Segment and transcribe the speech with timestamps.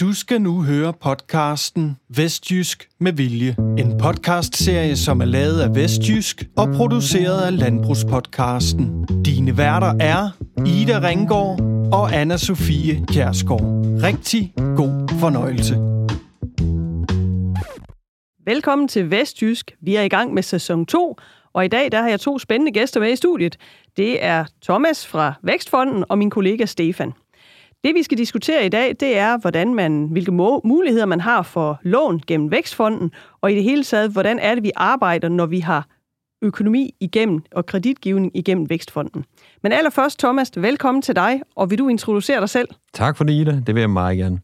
[0.00, 3.56] Du skal nu høre podcasten Vestjysk med Vilje.
[3.78, 9.06] En podcastserie, som er lavet af Vestjysk og produceret af Landbrugspodcasten.
[9.24, 10.30] Dine værter er
[10.66, 11.60] Ida Ringgaard
[11.92, 13.60] og anna Sofie Kjærsgaard.
[14.02, 15.74] Rigtig god fornøjelse.
[18.46, 19.72] Velkommen til Vestjysk.
[19.80, 21.16] Vi er i gang med sæson 2,
[21.52, 23.56] og i dag der har jeg to spændende gæster med i studiet.
[23.96, 27.12] Det er Thomas fra Vækstfonden og min kollega Stefan.
[27.84, 30.32] Det vi skal diskutere i dag, det er, hvordan man, hvilke
[30.64, 33.10] muligheder man har for lån gennem Vækstfonden,
[33.40, 35.86] og i det hele taget, hvordan er det, vi arbejder, når vi har
[36.42, 39.24] økonomi igennem og kreditgivning igennem Vækstfonden.
[39.62, 42.68] Men allerførst, Thomas, velkommen til dig, og vil du introducere dig selv?
[42.94, 43.60] Tak for det, Ida.
[43.66, 44.40] Det vil jeg meget gerne.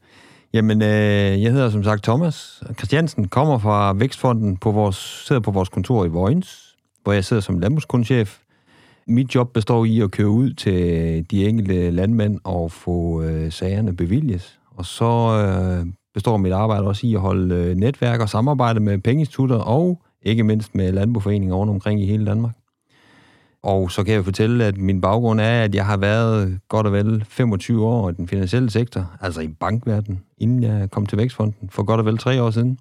[0.53, 5.51] Jamen, øh, jeg hedder som sagt Thomas Christiansen, kommer fra Vækstfonden, på vores, sidder på
[5.51, 8.39] vores kontor i Vojens, hvor jeg sidder som landbrugskundchef
[9.07, 10.77] mit job består i at køre ud til
[11.31, 14.59] de enkelte landmænd og få øh, sagerne bevilget.
[14.77, 18.99] Og så øh, består mit arbejde også i at holde øh, netværk og samarbejde med
[18.99, 22.53] pengeinstitutter og ikke mindst med landboforeninger rundt omkring i hele Danmark.
[23.63, 26.93] Og så kan jeg fortælle, at min baggrund er, at jeg har været godt og
[26.93, 31.71] vel 25 år i den finansielle sektor, altså i bankverdenen, inden jeg kom til Vækstfonden
[31.71, 32.79] for godt og vel tre år siden.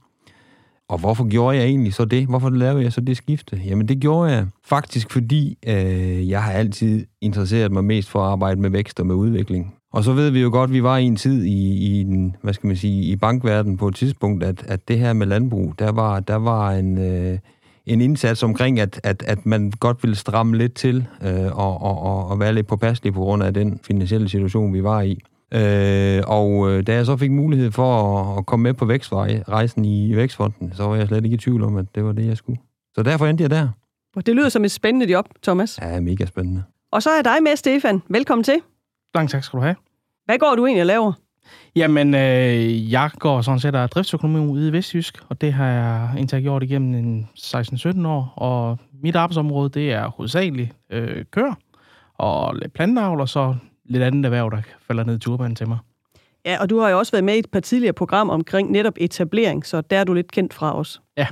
[0.90, 2.28] Og hvorfor gjorde jeg egentlig så det?
[2.28, 3.62] Hvorfor lavede jeg så det skifte?
[3.66, 8.32] Jamen det gjorde jeg faktisk, fordi øh, jeg har altid interesseret mig mest for at
[8.32, 9.76] arbejde med vækst og med udvikling.
[9.94, 12.36] Og så ved vi jo godt, at vi var i en tid i, i den,
[12.42, 15.74] hvad skal man sige, i bankverdenen på et tidspunkt, at, at det her med landbrug,
[15.80, 17.38] der var, der var en, øh,
[17.86, 22.02] en indsats omkring, at, at, at man godt ville stramme lidt til øh, og, og,
[22.02, 25.20] og, og være lidt påpasselig på grund af den finansielle situation, vi var i.
[25.52, 29.86] Øh, og øh, da jeg så fik mulighed for at, at komme med på vækstrejsen
[29.86, 32.38] i Vækstfonden, så var jeg slet ikke i tvivl om, at det var det, jeg
[32.38, 32.60] skulle.
[32.96, 33.70] Så derfor endte jeg der.
[34.26, 35.80] Det lyder som et spændende job, Thomas.
[35.82, 36.64] Ja, mega spændende.
[36.92, 38.02] Og så er dig med, Stefan.
[38.10, 38.62] Velkommen til.
[39.16, 39.76] Mange tak skal du have.
[40.26, 41.14] Hvad går du egentlig og laver?
[41.76, 46.10] Jamen, øh, jeg går sådan set af driftsøkonomi ude i Vestjysk, og det har jeg
[46.18, 48.34] indtil gjort igennem en 16-17 år.
[48.36, 51.58] Og mit arbejdsområde, det er hovedsageligt øh, kør
[52.18, 53.56] og planteavl, og så
[53.90, 55.78] lidt andet erhverv, der falder ned i turbanen til mig.
[56.46, 58.94] Ja, og du har jo også været med i et par tidligere program omkring netop
[58.98, 61.02] etablering, så der er du lidt kendt fra os.
[61.18, 61.28] Ja.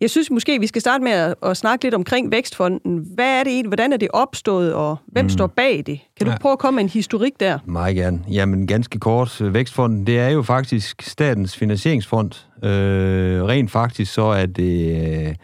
[0.00, 3.06] Jeg synes måske, vi skal starte med at, at snakke lidt omkring Vækstfonden.
[3.14, 3.68] Hvad er det egentlig?
[3.68, 5.28] Hvordan er det opstået, og hvem mm.
[5.28, 6.00] står bag det?
[6.16, 6.38] Kan du ja.
[6.38, 7.58] prøve at komme med en historik der?
[7.64, 8.20] Meget gerne.
[8.30, 9.54] Jamen, ganske kort.
[9.54, 12.30] Vækstfonden, det er jo faktisk statens finansieringsfond.
[12.64, 15.26] Øh, rent faktisk så er det...
[15.28, 15.34] Øh,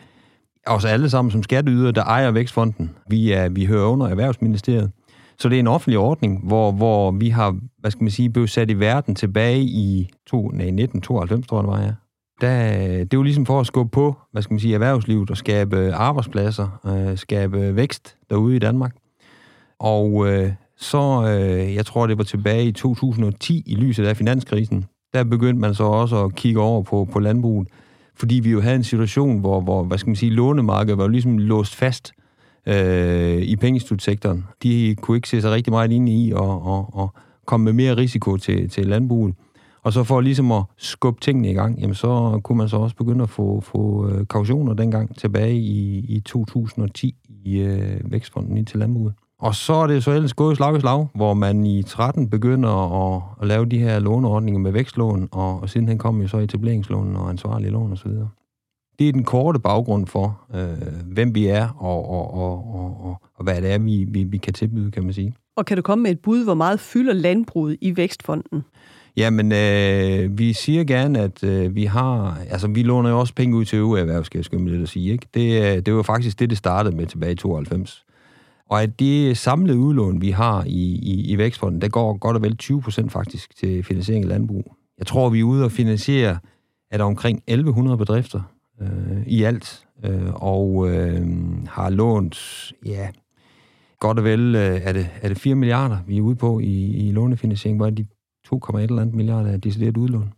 [0.66, 2.90] os alle sammen som skatteyder, der ejer Vækstfonden.
[3.08, 4.90] Vi, er, vi hører under Erhvervsministeriet.
[5.40, 8.50] Så det er en offentlig ordning, hvor, hvor vi har, hvad skal man sige, blevet
[8.50, 11.92] sat i verden tilbage i to, nej, 1992, tror jeg det var, ja.
[12.40, 15.36] Der, det er jo ligesom for at skubbe på, hvad skal man sige, erhvervslivet og
[15.36, 18.96] skabe arbejdspladser, øh, skabe vækst derude i Danmark.
[19.78, 24.84] Og øh, så, øh, jeg tror, det var tilbage i 2010, i lyset af finanskrisen,
[25.12, 27.68] der begyndte man så også at kigge over på, på landbruget,
[28.16, 31.38] fordi vi jo havde en situation, hvor, hvor hvad skal man sige, lånemarkedet var ligesom
[31.38, 32.12] låst fast
[32.66, 34.46] øh, i pengeinstitutsektoren.
[34.62, 37.14] De kunne ikke se sig rigtig meget ind i og, og, og
[37.46, 39.34] komme med mere risiko til, til landbruget.
[39.82, 42.96] Og så for ligesom at skubbe tingene i gang, jamen så kunne man så også
[42.96, 48.66] begynde at få, få øh, kautioner dengang tilbage i, i 2010 i øh, Vækstfonden ind
[48.66, 49.14] til landbruget.
[49.38, 52.70] Og så er det så ellers gået slag i slag, hvor man i 13 begynder
[52.70, 57.16] at, at lave de her låneordninger med vækstlån, og, og sidenhen kom jo så etableringslån
[57.16, 58.10] og ansvarlige lån osv
[59.00, 63.44] det er den korte baggrund for, øh, hvem vi er, og, og, og, og, og,
[63.44, 65.34] hvad det er, vi, vi, vi kan tilbyde, kan man sige.
[65.56, 68.62] Og kan du komme med et bud, hvor meget fylder landbruget i Vækstfonden?
[69.16, 72.38] Jamen, øh, vi siger gerne, at øh, vi har...
[72.50, 75.12] Altså, vi låner jo også penge ud til øvrige erhverv, skal jeg lidt at sige.
[75.12, 75.26] Ikke?
[75.34, 78.04] Det, øh, det var faktisk det, det startede med tilbage i 92.
[78.70, 82.42] Og at det samlede udlån, vi har i, i, i Vækstfonden, der går godt og
[82.42, 84.76] vel 20 procent faktisk til finansiering af landbrug.
[84.98, 86.38] Jeg tror, vi er ude og finansiere,
[86.90, 88.40] at omkring 1100 bedrifter
[88.80, 91.26] øh, i alt, øh, og øh,
[91.68, 93.08] har lånt, ja,
[94.00, 97.08] godt og vel, øh, er, det, er det 4 milliarder, vi er ude på i,
[97.08, 98.06] i lånefinansiering, hvor er de
[98.54, 100.32] 2,1 eller andet milliarder er decideret udlån.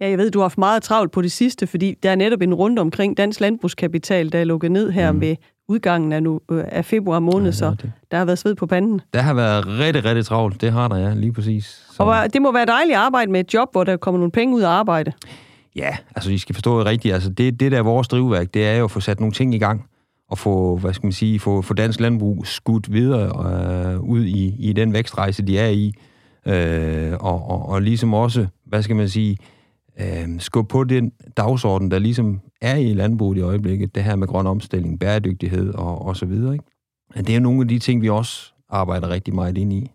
[0.00, 2.42] Ja, jeg ved, du har haft meget travlt på det sidste, fordi der er netop
[2.42, 5.18] en runde omkring dansk landbrugskapital, der er lukket ned her mm.
[5.18, 5.36] med
[5.68, 7.92] udgangen af, nu, øh, af februar måned, ja, så det.
[8.10, 9.00] der har været sved på panden.
[9.14, 10.60] Der har været rigtig, rigtig travlt.
[10.60, 11.86] Det har der, ja, lige præcis.
[11.92, 12.02] Så.
[12.02, 14.54] Og det må være dejligt at arbejde med et job, hvor der kommer nogle penge
[14.56, 15.12] ud af arbejde.
[15.76, 17.14] Ja, altså I skal forstå det rigtigt.
[17.14, 19.54] Altså det, det der er vores drivværk, det er jo at få sat nogle ting
[19.54, 19.84] i gang
[20.28, 23.26] og få, hvad skal man sige, få, få dansk landbrug skudt videre
[23.94, 25.94] øh, ud i, i den vækstrejse, de er i.
[26.46, 29.36] Øh, og, og, og ligesom også, hvad skal man sige,
[30.00, 34.26] øh, skubbe på den dagsorden, der ligesom er i landbruget i øjeblikket, det her med
[34.26, 36.52] grøn omstilling, bæredygtighed og, og så videre.
[36.52, 36.64] Ikke?
[37.16, 39.90] Det er jo nogle af de ting, vi også arbejder rigtig meget ind i.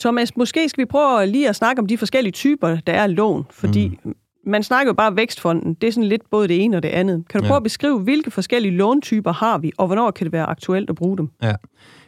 [0.00, 3.44] Thomas, måske skal vi prøve lige at snakke om de forskellige typer, der er lån,
[3.50, 4.14] fordi mm.
[4.46, 5.74] Man snakker jo bare vækstfonden.
[5.74, 7.24] Det er sådan lidt både det ene og det andet.
[7.28, 7.48] Kan du ja.
[7.48, 10.96] prøve at beskrive, hvilke forskellige låntyper har vi, og hvornår kan det være aktuelt at
[10.96, 11.28] bruge dem?
[11.42, 11.54] Ja,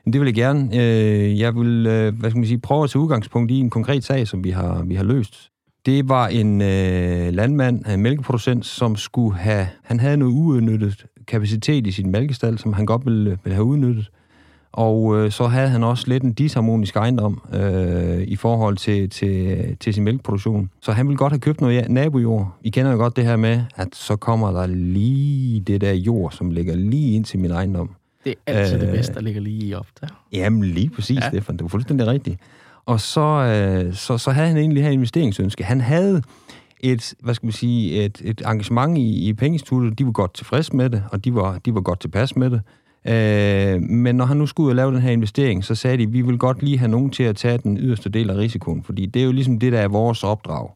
[0.05, 0.76] det vil jeg gerne.
[0.76, 4.05] Øh, jeg vil øh, hvad skal man sige, prøve at tage udgangspunkt i en konkret
[4.05, 5.50] sag, som vi har, vi har løst.
[5.87, 11.87] Det var en øh, landmand, en mælkeproducent, som skulle have, han havde noget uudnyttet kapacitet
[11.87, 14.11] i sin mælkestal, som han godt ville, ville have udnyttet.
[14.73, 19.76] Og øh, så havde han også lidt en disharmonisk ejendom øh, i forhold til, til,
[19.81, 20.70] til sin mælkeproduktion.
[20.81, 22.56] Så han ville godt have købt noget nabojord.
[22.62, 26.32] I kender jo godt det her med, at så kommer der lige det der jord,
[26.32, 27.91] som ligger lige ind til min ejendom.
[28.25, 30.06] Det er altid øh, det bedste, der ligger lige i op der.
[30.32, 31.29] Jamen lige præcis, ja.
[31.29, 31.56] Stefan.
[31.56, 32.41] Det var fuldstændig rigtigt.
[32.87, 35.64] Og så, øh, så, så havde han egentlig her investeringsønske.
[35.64, 36.23] Han havde
[36.81, 39.99] et, hvad skal man sige, et, et engagement i, i pengeinstituttet.
[39.99, 42.61] De var godt tilfreds med det, og de var, de var godt tilpas med det.
[43.05, 46.11] Øh, men når han nu skulle ud og lave den her investering, så sagde de,
[46.11, 49.06] vi vil godt lige have nogen til at tage den yderste del af risikoen, fordi
[49.06, 50.71] det er jo ligesom det, der er vores opdrag,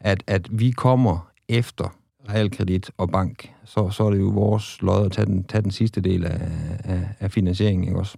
[0.00, 1.96] at, at vi kommer efter
[2.28, 5.70] realkredit og bank, så, så er det jo vores lod at tage den, tage den
[5.70, 6.40] sidste del af,
[6.84, 8.16] af, af finansieringen, ikke også?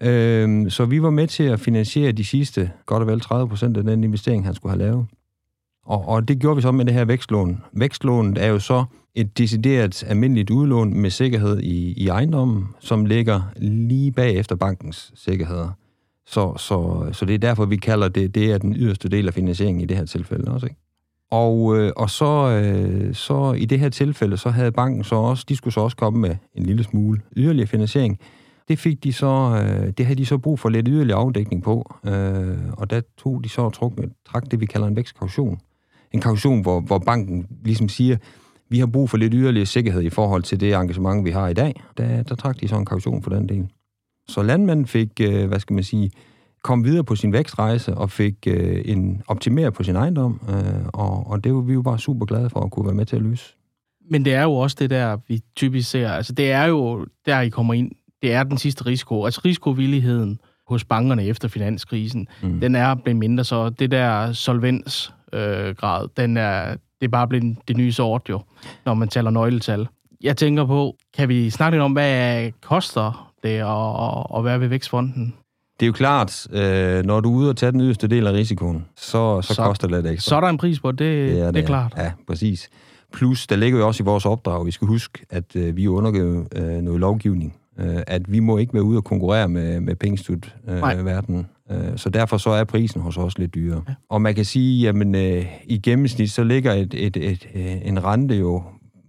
[0.00, 3.76] Øhm, så vi var med til at finansiere de sidste godt og vel 30 procent
[3.76, 5.06] af den investering, han skulle have lavet.
[5.84, 7.62] Og, og det gjorde vi så med det her vækstlån.
[7.72, 8.84] Vækstlånet er jo så
[9.14, 15.12] et decideret almindeligt udlån med sikkerhed i, i ejendommen, som ligger lige bag efter bankens
[15.14, 15.68] sikkerheder.
[16.26, 19.34] Så, så, så det er derfor, vi kalder det, det er den yderste del af
[19.34, 20.66] finansieringen i det her tilfælde også.
[20.66, 20.80] Ikke?
[21.30, 25.44] Og, øh, og så, øh, så i det her tilfælde, så havde banken så også,
[25.48, 28.18] de skulle så også komme med en lille smule yderligere finansiering.
[28.68, 31.94] Det fik de så, øh, det havde de så brug for lidt yderligere afdækning på,
[32.06, 33.92] øh, og der tog de så og truk,
[34.30, 35.60] trak det, vi kalder en vækstkaution.
[36.14, 38.16] En kaution, hvor, hvor banken ligesom siger,
[38.68, 41.54] vi har brug for lidt yderligere sikkerhed i forhold til det engagement, vi har i
[41.54, 41.82] dag.
[41.96, 43.66] Der, der trak de så en kaution for den del.
[44.28, 46.10] Så landmanden fik, øh, hvad skal man sige,
[46.62, 51.26] kom videre på sin vækstrejse og fik øh, en optimere på sin ejendom, øh, og,
[51.26, 53.22] og det var vi jo bare super glade for at kunne være med til at
[53.22, 53.54] løse.
[54.10, 56.10] Men det er jo også det der, vi typisk ser.
[56.10, 57.90] Altså det er jo der, I kommer ind.
[58.22, 59.24] Det er den sidste risiko.
[59.24, 62.60] Altså risikovilligheden hos bankerne efter finanskrisen, mm.
[62.60, 65.74] den er blevet mindre, så det der solvensgrad, øh,
[66.16, 68.40] den er, det er bare blevet det nye sort jo,
[68.84, 69.88] når man taler nøgletal.
[70.22, 74.68] Jeg tænker på, kan vi snakke lidt om, hvad koster det at, at være ved
[74.68, 75.34] Vækstfonden?
[75.80, 78.32] Det er jo klart, øh, når du er ude og tage den yderste del af
[78.32, 80.28] risikoen, så, så, så koster det lidt ekstra.
[80.28, 81.94] Så er der en pris på det, det, er, det, det er klart.
[81.96, 82.70] Ja, præcis.
[83.12, 85.88] Plus, der ligger jo også i vores opdrag, vi skal huske, at øh, vi er
[85.88, 87.56] undergivet øh, noget lovgivning.
[87.78, 91.38] Øh, at vi må ikke være ude og konkurrere med, med pengestut-verdenen.
[91.38, 91.44] Øh, øh,
[91.96, 93.82] så derfor så er prisen hos os lidt dyrere.
[93.88, 93.94] Ja.
[94.08, 98.04] Og man kan sige, jamen øh, i gennemsnit, så ligger et, et, et, øh, en
[98.04, 98.62] rente jo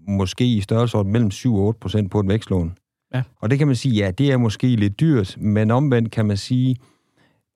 [0.07, 2.78] måske i størrelsesorden mellem 7 og 8 procent på et vækstlån.
[3.13, 3.22] Ja.
[3.42, 6.38] Og det kan man sige, ja, det er måske lidt dyrt, men omvendt kan man
[6.38, 6.75] sige,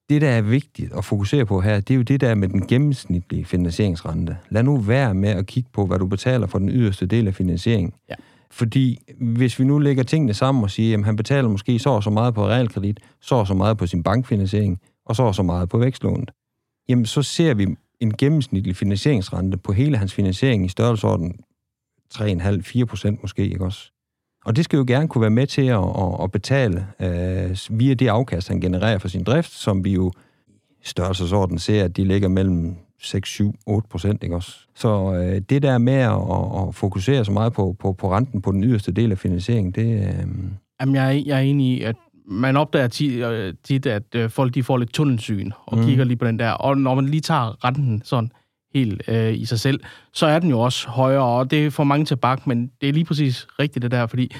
[0.08, 2.66] det, der er vigtigt at fokusere på her, det er jo det der med den
[2.66, 4.36] gennemsnitlige finansieringsrente.
[4.48, 7.34] Lad nu være med at kigge på, hvad du betaler for den yderste del af
[7.34, 7.92] finansieringen.
[8.08, 8.14] Ja.
[8.50, 12.02] Fordi hvis vi nu lægger tingene sammen og siger, at han betaler måske så og
[12.02, 15.42] så meget på realkredit, så og så meget på sin bankfinansiering, og så og så
[15.42, 16.30] meget på vækstlånet,
[16.88, 17.66] jamen så ser vi
[18.00, 21.40] en gennemsnitlig finansieringsrente på hele hans finansiering i størrelsesorden
[22.14, 23.92] 3,5-4 procent måske, ikke også?
[24.44, 27.94] Og det skal jo gerne kunne være med til at, at, at betale øh, via
[27.94, 30.12] det afkast, han genererer for sin drift, som vi jo
[30.80, 34.58] i størrelsesorden ser, at de ligger mellem 6, 7, 8 procent, ikke også?
[34.74, 38.52] Så øh, det der med at, at fokusere så meget på, på, på renten på
[38.52, 40.08] den yderste del af finansieringen, det...
[40.08, 40.26] Øh...
[40.80, 41.96] Jamen, jeg er, jeg er enig i, at
[42.26, 45.84] man opdager tit, øh, tit at øh, folk de får lidt tunnelsyn og mm.
[45.84, 46.50] kigger lige på den der.
[46.50, 48.32] Og når man lige tager renten sådan
[48.74, 49.80] helt øh, i sig selv,
[50.12, 53.04] så er den jo også højere, og det får mange tilbage, men det er lige
[53.04, 54.32] præcis rigtigt det der, fordi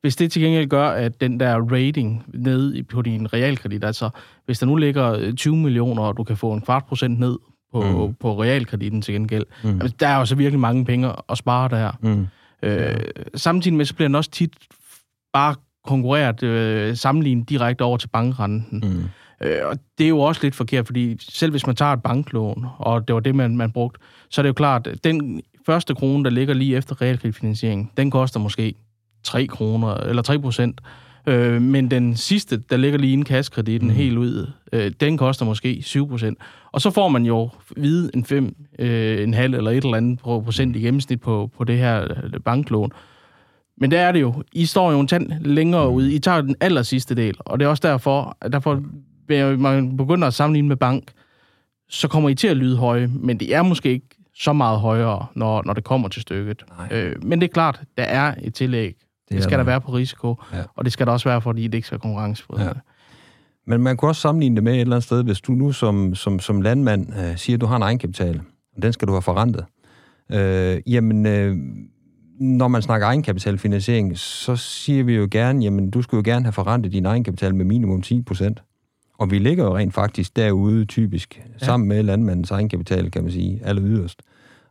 [0.00, 4.10] hvis det til gengæld gør, at den der rating ned på din realkredit, altså
[4.46, 7.36] hvis der nu ligger 20 millioner, og du kan få en kvart procent ned
[7.74, 8.14] på, mm.
[8.14, 9.80] på realkreditten til gengæld, mm.
[9.80, 11.92] altså, der er jo så virkelig mange penge at spare der.
[12.00, 12.26] Mm.
[12.62, 13.00] Øh,
[13.34, 14.52] samtidig med, så bliver den også tit
[15.32, 15.54] bare
[15.84, 18.82] konkurreret, øh, sammenlignet direkte over til bankrenten.
[18.84, 19.46] Mm.
[19.46, 22.66] Øh, og det er jo også lidt forkert, fordi selv hvis man tager et banklån,
[22.78, 24.00] og det var det, man, man brugte,
[24.30, 28.10] så er det jo klart, at den første krone, der ligger lige efter realkreditfinansiering, den
[28.10, 28.74] koster måske
[29.22, 30.80] 3 kroner, eller 3 procent.
[31.26, 33.94] Øh, men den sidste, der ligger lige inden kaskreditten mm.
[33.94, 36.38] helt ud, øh, den koster måske 7 procent.
[36.72, 40.18] Og så får man jo vide en 5, øh, en halv eller et eller andet
[40.18, 42.92] procent i gennemsnit på, på det her øh, banklån.
[43.76, 44.42] Men der er det jo.
[44.52, 45.94] I står jo en tand længere mm.
[45.94, 46.14] ude.
[46.14, 47.34] I tager den aller sidste del.
[47.38, 48.82] Og det er også derfor, at derfor
[49.56, 51.12] man begynder at sammenligne med bank,
[51.88, 55.26] så kommer I til at lyde høje, men det er måske ikke så meget højere,
[55.34, 56.64] når, når det kommer til stykket.
[56.90, 58.96] Øh, men det er klart, der er et tillæg.
[59.28, 60.62] Det, det skal der være på risiko, ja.
[60.74, 62.56] og det skal der også være, fordi det ikke skal konkurrence på.
[62.58, 62.70] Ja.
[63.66, 66.14] Men man kunne også sammenligne det med et eller andet sted, hvis du nu som,
[66.14, 68.40] som, som landmand øh, siger, at du har en egenkapital,
[68.76, 69.64] og den skal du have forrentet.
[70.32, 71.56] Øh, jamen, øh,
[72.40, 76.52] når man snakker egenkapitalfinansiering, så siger vi jo gerne, jamen du skulle jo gerne have
[76.52, 78.62] forrentet din egenkapital med minimum 10 procent.
[79.18, 81.64] Og vi ligger jo rent faktisk derude typisk, ja.
[81.66, 84.22] sammen med landmandens egenkapital, kan man sige, alle yderst.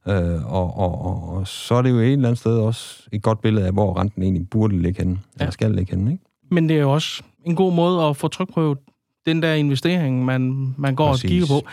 [0.07, 3.21] Øh, og, og, og, og så er det jo et eller andet sted også et
[3.21, 5.43] godt billede af, hvor renten egentlig burde ligge henne, ja.
[5.43, 6.23] eller skal ligge henne, ikke?
[6.51, 8.77] Men det er jo også en god måde at få trykprøvet
[9.25, 11.23] den der investering, man, man går Præcis.
[11.23, 11.67] og kigger på.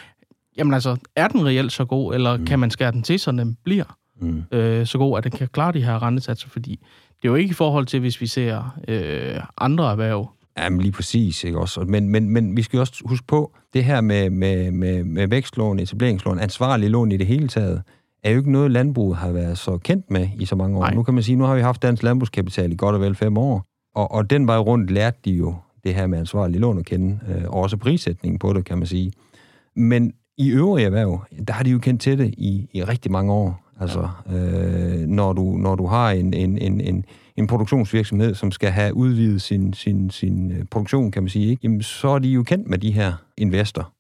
[0.56, 2.46] Jamen altså, er den reelt så god, eller mm.
[2.46, 4.42] kan man skære den til, så den bliver mm.
[4.52, 6.48] øh, så god, at den kan klare de her rentesatser?
[6.48, 6.70] Fordi
[7.22, 10.30] det er jo ikke i forhold til, hvis vi ser øh, andre erhverv.
[10.58, 11.80] Jamen lige præcis, ikke også?
[11.80, 15.78] Men, men, men vi skal også huske på, det her med, med, med, med vækstlån,
[15.78, 17.82] etableringslån, ansvarlig lån i det hele taget,
[18.22, 20.80] er jo ikke noget, landbruget har været så kendt med i så mange år.
[20.80, 20.94] Nej.
[20.94, 23.38] Nu kan man sige, nu har vi haft dansk landbrugskapital i godt og vel fem
[23.38, 26.84] år, og, og den vej rundt lærte de jo det her med ansvarlig lån at
[26.84, 29.12] kende, øh, og også prissætningen på det, kan man sige.
[29.76, 33.32] Men i øvrige erhverv, der har de jo kendt til det i, i rigtig mange
[33.32, 33.66] år.
[33.80, 37.04] Altså, øh, når, du, når du har en, en, en, en,
[37.36, 41.60] en produktionsvirksomhed, som skal have udvidet sin, sin, sin øh, produktion, kan man sige, ikke?
[41.62, 43.92] Jamen, så er de jo kendt med de her investor,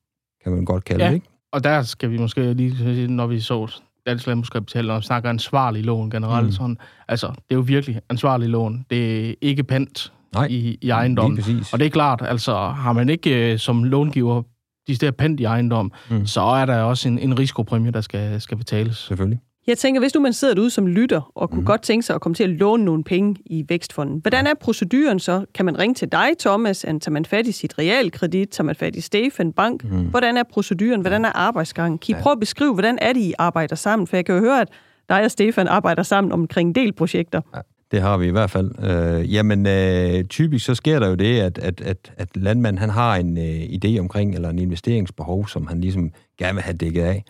[0.42, 1.10] kan man godt kalde ja.
[1.10, 1.26] det, ikke?
[1.52, 5.84] og der skal vi måske lige, når vi så dansk landbrugskapital, når vi snakker ansvarlig
[5.84, 6.52] lån generelt, mm.
[6.52, 6.78] sådan,
[7.08, 8.86] altså, det er jo virkelig ansvarlig lån.
[8.90, 11.38] Det er ikke pant Nej, i, i ejendom.
[11.72, 14.42] Og det er klart, altså, har man ikke øh, som långiver
[14.86, 16.26] de steder pant i ejendom, mm.
[16.26, 18.96] så er der også en, en risikopræmie, der skal, skal betales.
[18.96, 19.40] Selvfølgelig.
[19.70, 21.66] Jeg tænker, hvis nu man sidder derude som lytter, og kunne mm.
[21.66, 25.18] godt tænke sig at komme til at låne nogle penge i Vækstfonden, hvordan er proceduren
[25.18, 25.44] så?
[25.54, 26.78] Kan man ringe til dig, Thomas?
[26.80, 28.48] Tager man fat i sit realkredit?
[28.48, 29.84] Tager man fat i Stefan Bank?
[29.84, 29.90] Mm.
[29.90, 31.00] Hvordan er proceduren?
[31.00, 31.98] Hvordan er arbejdsgangen?
[31.98, 32.22] Kan I ja.
[32.22, 34.06] prøve at beskrive, hvordan er det, I arbejder sammen?
[34.06, 34.68] For jeg kan jo høre, at
[35.08, 37.40] dig og Stefan arbejder sammen omkring delprojekter.
[37.54, 37.60] Ja.
[37.90, 38.70] Det har vi i hvert fald.
[38.84, 42.90] Øh, jamen, øh, typisk så sker der jo det, at, at, at, at landmanden han
[42.90, 47.02] har en øh, idé omkring, eller en investeringsbehov, som han ligesom gerne vil have dækket
[47.02, 47.24] af.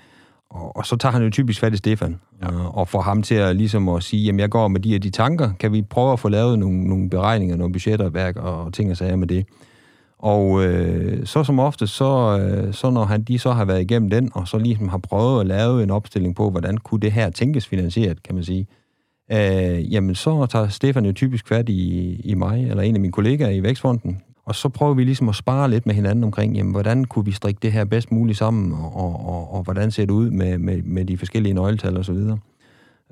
[0.51, 2.53] Og, og så tager han jo typisk fat i Stefan, ja.
[2.53, 4.99] øh, og får ham til at, ligesom at sige, jamen jeg går med de her
[4.99, 8.91] de tanker, kan vi prøve at få lavet nogle, nogle beregninger, nogle budgetterværk og ting
[8.91, 9.47] og sager med det.
[10.19, 14.11] Og øh, så som ofte, så, øh, så når han, de så har været igennem
[14.11, 17.31] den, og så ligesom har prøvet at lave en opstilling på, hvordan kunne det her
[17.31, 18.67] tænkes finansieret, kan man sige,
[19.33, 23.13] øh, jamen så tager Stefan jo typisk fat i, i mig, eller en af mine
[23.13, 26.73] kollegaer i Vækstfonden, og så prøver vi ligesom at spare lidt med hinanden omkring, jamen,
[26.73, 30.05] hvordan kunne vi strikke det her bedst muligt sammen, og, og, og, og hvordan ser
[30.05, 32.39] det ud med, med, med de forskellige nøgletal og så videre.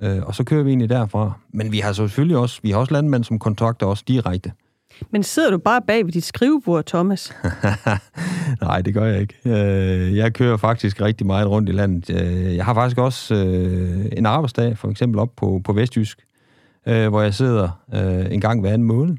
[0.03, 1.33] Øh, og så kører vi egentlig derfra.
[1.53, 4.53] Men vi har selvfølgelig også, vi har også landmænd, som kontakter os direkte.
[5.11, 7.33] Men sidder du bare bag ved dit skrivebord, Thomas?
[8.63, 9.35] Nej, det gør jeg ikke.
[9.45, 12.11] Øh, jeg kører faktisk rigtig meget rundt i landet.
[12.11, 16.25] Øh, jeg har faktisk også øh, en arbejdsdag, for eksempel op på, på Vestjysk,
[16.85, 17.69] hvor jeg sidder
[18.31, 19.17] en gang hver anden måned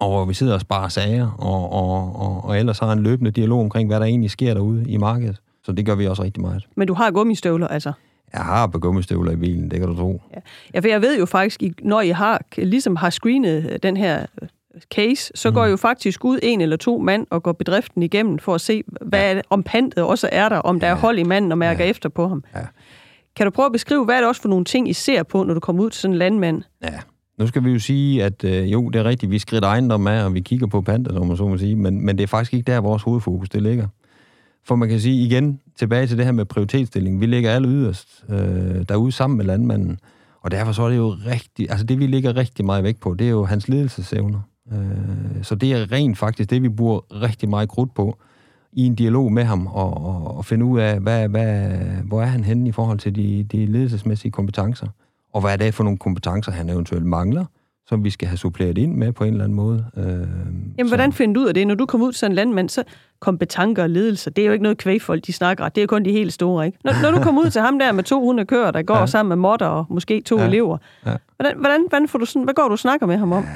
[0.00, 3.30] og hvor vi sidder og sparer sager, og, og, og, og ellers har en løbende
[3.30, 5.40] dialog omkring, hvad der egentlig sker derude i markedet.
[5.64, 6.66] Så det gør vi også rigtig meget.
[6.76, 7.92] Men du har gummistøvler, altså?
[8.32, 10.22] Jeg har på gummistøvler i bilen, det kan du tro.
[10.34, 10.40] Ja,
[10.74, 14.26] ja for jeg ved jo faktisk, når I har, ligesom har screenet den her
[14.94, 15.54] case, så mm.
[15.54, 18.82] går jo faktisk ud en eller to mand og går bedriften igennem for at se,
[19.00, 19.40] hvad ja.
[19.50, 20.92] om pantet også er der, om der ja.
[20.92, 21.90] er hold i manden og mærker ja.
[21.90, 22.44] efter på ham.
[22.54, 22.60] Ja.
[23.36, 25.42] Kan du prøve at beskrive, hvad er det også for nogle ting, I ser på,
[25.42, 26.62] når du kommer ud til sådan en landmand?
[26.82, 26.98] Ja,
[27.42, 30.24] nu skal vi jo sige, at øh, jo, det er rigtigt, vi skrider ejendom af,
[30.24, 32.54] og vi kigger på panter, som man så må sige, men, men det er faktisk
[32.54, 33.88] ikke der, vores hovedfokus det ligger.
[34.64, 38.24] For man kan sige igen, tilbage til det her med prioritetsstilling, vi ligger alle yderst
[38.28, 39.98] øh, derude sammen med landmanden,
[40.40, 43.14] og derfor så er det jo rigtig, altså det vi ligger rigtig meget vægt på,
[43.14, 44.40] det er jo hans ledelsesevner.
[44.72, 48.18] Øh, så det er rent faktisk det, vi bruger rigtig meget krudt på,
[48.72, 51.70] i en dialog med ham, og, og, og finde ud af, hvad, hvad,
[52.04, 54.86] hvor er han henne i forhold til de, de ledelsesmæssige kompetencer
[55.32, 57.44] og hvad er det for nogle kompetencer, han eventuelt mangler,
[57.86, 59.86] som vi skal have suppleret ind med på en eller anden måde.
[59.96, 60.86] Øh, Jamen, så.
[60.86, 61.66] hvordan finder du ud af det?
[61.66, 62.84] Når du kommer ud til en landmand, så
[63.20, 66.04] kompetencer og ledelse, det er jo ikke noget kvægfolk, de snakker Det er jo kun
[66.04, 66.78] de helt store, ikke?
[66.84, 69.06] Når, når du kommer ud til ham der med 200 kører, der går ja.
[69.06, 70.46] sammen med motter og måske to ja.
[70.46, 71.16] elever, ja.
[71.36, 73.44] Hvordan, hvordan, hvordan får du sådan, hvad går du og snakker med ham om?
[73.44, 73.48] Ja.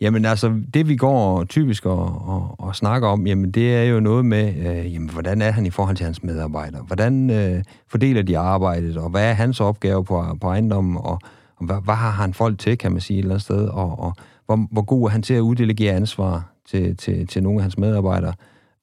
[0.00, 4.00] Jamen altså, det vi går typisk og, og, og snakker om, jamen det er jo
[4.00, 6.82] noget med, øh, jamen, hvordan er han i forhold til hans medarbejdere?
[6.82, 11.20] Hvordan øh, fordeler de arbejdet, og hvad er hans opgave på, på ejendommen, og,
[11.56, 13.98] og hvad, hvad har han folk til, kan man sige et eller andet sted, og,
[13.98, 14.12] og
[14.46, 17.78] hvor, hvor god er han til at uddelegere ansvar til, til, til nogle af hans
[17.78, 18.32] medarbejdere?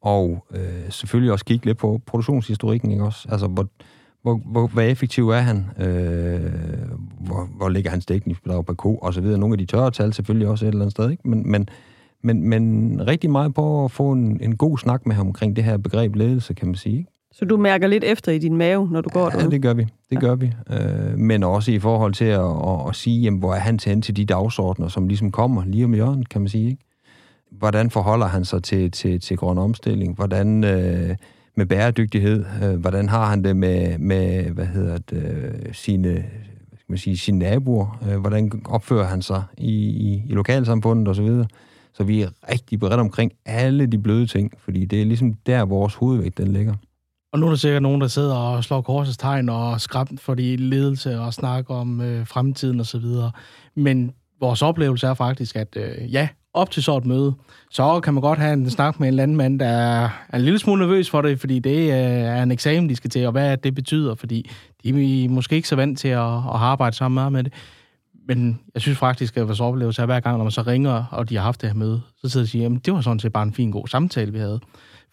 [0.02, 3.28] Og øh, selvfølgelig også kigge lidt på produktionshistorikken, ikke også?
[3.32, 3.68] Altså, hvor,
[4.24, 5.66] hvor, hvor, hvor effektiv er han?
[5.80, 6.52] Øh,
[7.20, 8.96] hvor, hvor ligger hans dækningsbidrag per ko?
[8.96, 9.40] Og så videre.
[9.40, 11.30] Nogle af de tørre tal selvfølgelig også et eller andet sted, ikke?
[11.30, 11.70] Men, men,
[12.22, 15.64] men, men rigtig meget på at få en, en god snak med ham omkring det
[15.64, 16.98] her begreb ledelse, kan man sige.
[16.98, 17.10] Ikke?
[17.32, 19.44] Så du mærker lidt efter i din mave, når du går derude?
[19.44, 19.88] Ja, det gør vi.
[20.10, 20.52] Det gør vi.
[20.70, 24.02] Øh, men også i forhold til at, at, at sige, jamen, hvor er han til
[24.02, 26.70] til de dagsordner, som ligesom kommer lige om hjørnet, kan man sige.
[26.70, 26.84] Ikke?
[27.58, 30.16] hvordan forholder han sig til, til, til grøn omstilling?
[30.16, 31.16] Hvordan øh,
[31.56, 32.46] med bæredygtighed?
[32.64, 37.18] Øh, hvordan har han det med, med hvad hedder det, sine, hvad skal man sige,
[37.18, 38.00] sine naboer?
[38.10, 41.28] Øh, hvordan opfører han sig i, i, i lokalsamfundet osv.?
[41.28, 41.46] Så,
[41.94, 45.66] så vi er rigtig beredt omkring alle de bløde ting, fordi det er ligesom der,
[45.66, 46.74] vores hovedvægt den ligger.
[47.34, 50.34] Og nu er der sikkert nogen, der sidder og slår korsets tegn og skræmt for
[50.36, 53.32] de ledelse og snakker om øh, fremtiden og så videre.
[53.76, 57.34] Men vores oplevelse er faktisk, at øh, ja, op til så et møde,
[57.70, 60.80] så kan man godt have en snak med en landmand, der er en lille smule
[60.80, 64.16] nervøs for det, fordi det er en eksamen, de skal til, og hvad det betyder,
[64.16, 64.50] fordi
[64.84, 64.90] de
[65.26, 67.54] er måske ikke så vant til at, at arbejde sammen med det.
[68.28, 71.30] Men jeg synes faktisk, at vores oplevelse er hver gang, når man så ringer, og
[71.30, 73.20] de har haft det her møde, så sidder de og siger, at det var sådan
[73.20, 74.60] set bare en fin, god samtale, vi havde.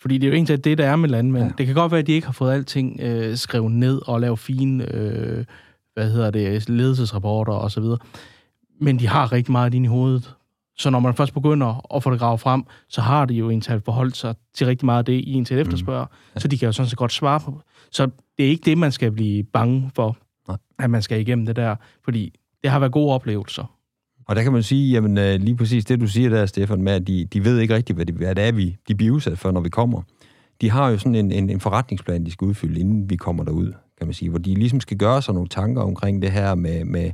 [0.01, 1.45] Fordi det er jo egentlig det, der er med landmænd.
[1.45, 1.53] Ja.
[1.59, 4.39] Det kan godt være, at de ikke har fået alting øh, skrevet ned og lavet
[4.39, 5.45] fine øh,
[5.95, 7.99] hvad hedder det, ledelsesrapporter og så videre.
[8.81, 10.35] Men de har rigtig meget ind i hovedet.
[10.77, 13.83] Så når man først begynder at få det gravet frem, så har de jo egentlig
[13.85, 16.05] forholdt sig til rigtig meget af det, i en til efterspørger.
[16.05, 16.17] Mm.
[16.35, 16.41] Ja.
[16.41, 17.61] Så de kan jo sådan set godt svare på.
[17.91, 18.07] Så
[18.39, 20.17] det er ikke det, man skal blive bange for,
[20.49, 20.57] Nej.
[20.79, 21.77] at man skal igennem det der.
[22.05, 23.77] Fordi det har været gode oplevelser.
[24.29, 26.93] Og der kan man sige, jamen øh, lige præcis det, du siger der, Stefan, med
[26.93, 29.39] at de, de ved ikke rigtigt, hvad, de, hvad det er, vi, de bliver udsat
[29.39, 30.03] for, når vi kommer.
[30.61, 33.73] De har jo sådan en, en, en forretningsplan, de skal udfylde, inden vi kommer derud,
[33.99, 36.85] kan man sige, hvor de ligesom skal gøre sig nogle tanker omkring det her med,
[36.85, 37.11] med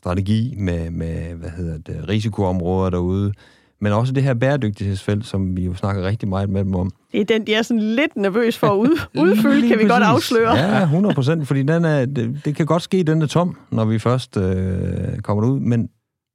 [0.00, 3.32] strategi, med, med hvad hedder det, risikoområder derude,
[3.80, 6.90] men også det her bæredygtighedsfelt, som vi jo snakker rigtig meget med dem om.
[7.12, 10.02] Det er den, de er sådan lidt nervøs for at ud, udfylde, kan vi godt
[10.02, 10.56] afsløre.
[10.56, 13.84] Ja, 100 procent, fordi den er, det, det kan godt ske, den er tom, når
[13.84, 15.88] vi først øh, kommer ud, men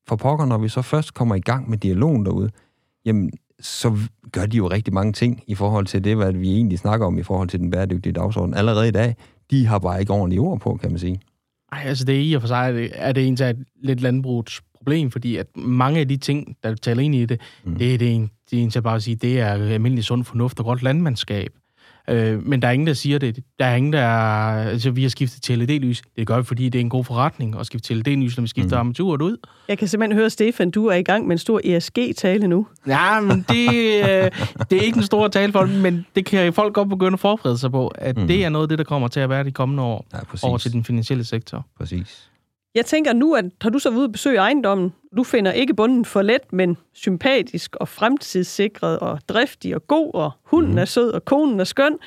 [0.07, 2.49] for pokker, når vi så først kommer i gang med dialogen derude,
[3.05, 3.97] jamen, så
[4.31, 7.17] gør de jo rigtig mange ting i forhold til det, hvad vi egentlig snakker om
[7.17, 8.53] i forhold til den bæredygtige dagsorden.
[8.53, 9.15] Allerede i dag,
[9.51, 11.21] de har bare ikke ordentligt ord på, kan man sige.
[11.75, 14.01] Ej, altså det er i og for sig, er det, er det egentlig et lidt
[14.01, 17.75] landbrugets problem, fordi at mange af de ting, der taler ind i det, mm.
[17.75, 20.59] det er det, en, det er egentlig bare at sige, det er almindelig sund fornuft
[20.59, 21.51] og godt landmandskab.
[22.07, 23.39] Øh, men der er ingen, der siger det.
[23.59, 24.07] Der er ingen, der...
[24.07, 26.01] Altså, vi har skiftet til LED-lys.
[26.17, 28.47] Det gør vi, fordi det er en god forretning at skifte til LED-lys, når vi
[28.47, 28.79] skifter mm.
[28.79, 29.37] armaturet ud.
[29.67, 32.67] Jeg kan simpelthen høre, Stefan, du er i gang med en stor ESG-tale nu.
[32.87, 34.31] Ja, men det, øh,
[34.69, 37.57] det er ikke en stor tale for men det kan folk godt begynde at forberede
[37.57, 38.27] sig på, at mm.
[38.27, 40.57] det er noget af det, der kommer til at være de kommende år ja, over
[40.57, 41.65] til den finansielle sektor.
[41.77, 42.29] Præcis.
[42.75, 46.05] Jeg tænker nu, at har du så ude og besøge ejendommen, du finder ikke bunden
[46.05, 50.77] for let, men sympatisk og fremtidssikret og driftig og god, og hunden mm.
[50.77, 51.97] er sød, og konen er skøn,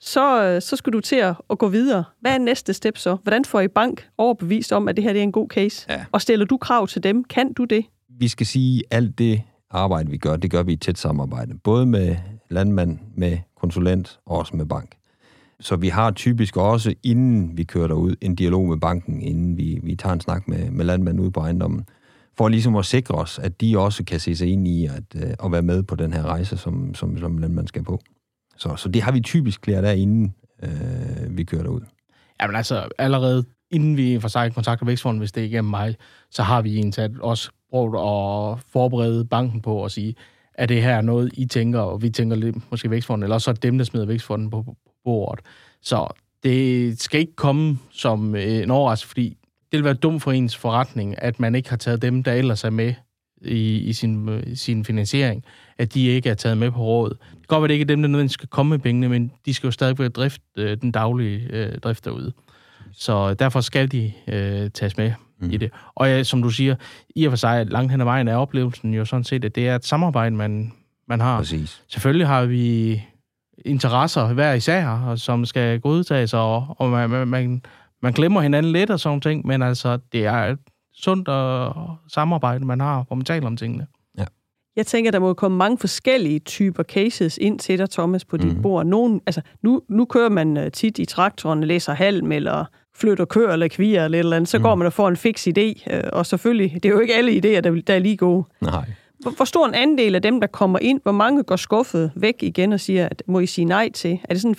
[0.00, 2.04] så, øh, så skal du til at, at gå videre.
[2.20, 3.16] Hvad er næste step så?
[3.22, 5.86] Hvordan får I bank overbevist om, at det her det er en god case?
[5.88, 6.04] Ja.
[6.12, 7.24] Og stiller du krav til dem?
[7.24, 7.84] Kan du det?
[8.18, 11.54] Vi skal sige, at alt det arbejde, vi gør, det gør vi i tæt samarbejde.
[11.64, 12.16] Både med
[12.50, 14.96] landmand, med konsulent og også med bank.
[15.60, 19.80] Så vi har typisk også, inden vi kører derud, en dialog med banken, inden vi,
[19.82, 21.84] vi tager en snak med, med landmanden ude på ejendommen,
[22.36, 25.30] for ligesom at sikre os, at de også kan se sig ind i at, øh,
[25.44, 28.00] at være med på den her rejse, som, som, som landmanden skal på.
[28.56, 31.80] Så, så det har vi typisk klædt af, inden øh, vi kører derud.
[32.42, 35.96] Jamen altså, allerede inden vi for sig kontakter Vækstfonden, hvis det er mig,
[36.30, 40.14] så har vi egentlig også prøvet at forberede banken på at sige,
[40.54, 43.50] at det her er noget, I tænker, og vi tænker lidt, måske Vækstfonden, eller så
[43.50, 45.44] er det dem, der smider Vækstfonden på bordet.
[45.82, 46.06] Så
[46.42, 49.36] det skal ikke komme som en overraskelse, fordi
[49.72, 52.64] det vil være dumt for ens forretning, at man ikke har taget dem, der ellers
[52.64, 52.94] er med
[53.42, 55.44] i, i sin, sin finansiering,
[55.78, 57.10] at de ikke er taget med på råd.
[57.10, 59.32] Det kan godt være, det ikke er dem, der nødvendigvis skal komme med pengene, men
[59.46, 62.32] de skal jo stadig være drift, øh, den daglige øh, drift derude.
[62.92, 65.50] Så derfor skal de øh, tages med mm.
[65.50, 65.70] i det.
[65.94, 66.74] Og ja, som du siger,
[67.16, 69.68] i og for sig, langt hen ad vejen er oplevelsen jo sådan set, at det
[69.68, 70.72] er et samarbejde, man,
[71.08, 71.38] man har.
[71.38, 71.82] Præcis.
[71.88, 73.02] Selvfølgelig har vi
[73.64, 77.62] interesser hver især, som skal godtages, og, og man, man,
[78.02, 80.58] man glemmer hinanden lidt og sådan ting, men altså, det er et
[80.94, 81.74] sundt og
[82.08, 83.86] samarbejde, man har, hvor man taler om tingene.
[84.18, 84.24] Ja.
[84.76, 88.56] Jeg tænker, der må komme mange forskellige typer cases ind til dig, Thomas, på dit
[88.56, 88.62] mm.
[88.62, 88.86] bord.
[88.86, 92.64] Nogen, altså, nu, nu kører man øh, tit i traktoren, læser halm, eller
[92.96, 94.62] flytter kør eller kvier eller et eller andet, så mm.
[94.62, 95.94] går man og får en fix idé.
[95.94, 98.44] Øh, og selvfølgelig, det er jo ikke alle idéer, der, der er lige gode.
[98.60, 98.84] Nej.
[99.26, 102.34] Hvor, hvor stor en andel af dem, der kommer ind, hvor mange går skuffet væk
[102.40, 104.20] igen og siger, at må I sige nej til?
[104.24, 104.56] Er det sådan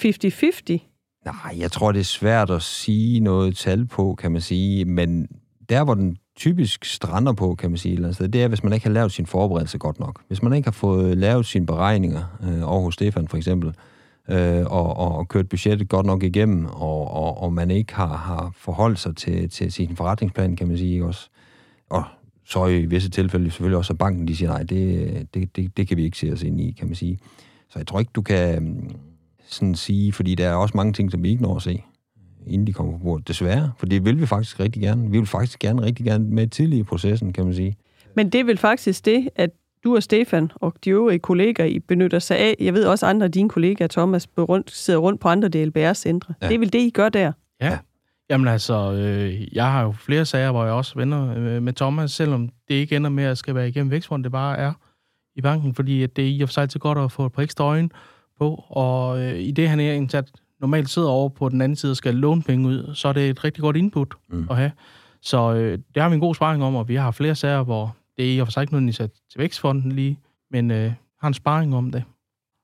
[0.80, 1.26] 50-50?
[1.26, 5.28] Nej, jeg tror, det er svært at sige noget tal på, kan man sige, men
[5.70, 8.74] der, hvor den typisk strander på, kan man sige, eller sted, det er, hvis man
[8.74, 10.22] ikke har lavet sin forberedelse godt nok.
[10.28, 13.74] Hvis man ikke har fået lavet sine beregninger øh, over hos Stefan for eksempel,
[14.30, 18.18] øh, og, og, og kørt budgettet godt nok igennem, og, og, og man ikke har,
[18.18, 21.30] har forholdt sig til, til sin forretningsplan, kan man sige også.
[21.90, 22.04] Og
[22.48, 25.88] så i visse tilfælde selvfølgelig også, at banken de siger, nej, det, det, det, det
[25.88, 27.20] kan vi ikke se os ind i, kan man sige.
[27.70, 28.96] Så jeg tror ikke, du kan mm,
[29.48, 31.84] sådan sige, fordi der er også mange ting, som vi ikke når at se,
[32.48, 33.72] inden de kommer på bordet, desværre.
[33.78, 35.12] For det vil vi faktisk rigtig gerne.
[35.12, 37.78] Vi vil faktisk gerne rigtig gerne med tidligt i processen, kan man sige.
[38.16, 39.50] Men det er vel faktisk det, at
[39.84, 42.56] du og Stefan og de øvrige kolleger, I benytter sig af.
[42.60, 46.34] Jeg ved også, andre af dine kollegaer, Thomas, rundt, sidder rundt på andre DLBR-centre.
[46.42, 46.48] Ja.
[46.48, 47.32] Det er vel det, I gør der?
[47.62, 47.78] Ja.
[48.30, 52.12] Jamen altså, øh, jeg har jo flere sager, hvor jeg også vender øh, med Thomas,
[52.12, 54.74] selvom det ikke ender med at skal være igennem vækstfonden, det bare er
[55.36, 57.34] i banken, fordi at det er i og for sig altid godt at få et
[57.34, 57.90] par ekstra øjne
[58.40, 61.92] på, og øh, i det han er indsat normalt sidder over på den anden side
[61.92, 64.48] og skal låne penge ud, så er det et rigtig godt input mm.
[64.50, 64.72] at have.
[65.22, 67.96] Så øh, det har vi en god sparring om, og vi har flere sager, hvor
[68.18, 70.20] det er i og for sig ikke nødvendigvis til vækstfonden lige,
[70.52, 72.04] men øh, har en sparring om det.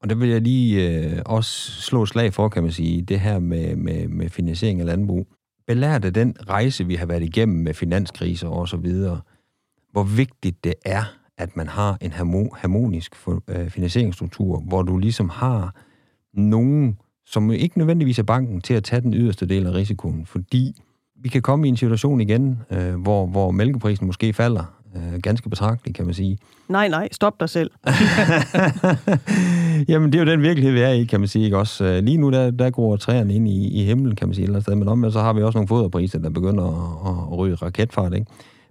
[0.01, 3.39] Og det vil jeg lige øh, også slå slag for, kan man sige, det her
[3.39, 5.27] med, med, med finansiering af landbrug.
[5.67, 9.21] Belært af den rejse, vi har været igennem med finanskriser og så videre,
[9.91, 11.03] hvor vigtigt det er,
[11.37, 13.15] at man har en harmonisk
[13.47, 15.75] øh, finansieringsstruktur, hvor du ligesom har
[16.33, 20.81] nogen, som ikke nødvendigvis er banken, til at tage den yderste del af risikoen, fordi
[21.15, 24.63] vi kan komme i en situation igen, øh, hvor, hvor mælkeprisen måske falder
[24.95, 26.37] øh, ganske betragteligt, kan man sige.
[26.69, 27.71] Nej, nej, stop dig selv.
[29.87, 31.45] Jamen, det er jo den virkelighed, vi er i, kan man sige.
[31.45, 31.57] Ikke?
[31.57, 34.45] Også, øh, lige nu, der, der går træerne ind i, i himlen, kan man sige,
[34.45, 37.55] eller sted, men omvendt, så har vi også nogle foderpriser, der begynder at, at ryge
[37.55, 38.25] raketfart, ikke?